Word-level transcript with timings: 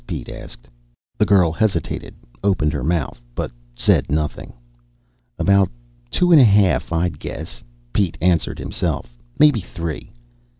Pete 0.07 0.29
asked. 0.29 0.67
The 1.19 1.27
girl 1.27 1.51
hesitated, 1.51 2.15
opened 2.43 2.73
her 2.73 2.83
mouth, 2.83 3.21
but 3.35 3.51
said 3.75 4.09
nothing. 4.09 4.51
"About 5.37 5.69
two 6.09 6.31
and 6.31 6.41
a 6.41 6.43
half, 6.43 6.91
I'd 6.91 7.19
guess," 7.19 7.61
Pete 7.93 8.17
answered 8.19 8.57
himself. 8.57 9.15
"Maybe 9.37 9.61
three." 9.61 10.09